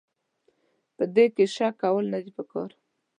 [0.95, 2.69] په دې کې شک کول نه دي پکار.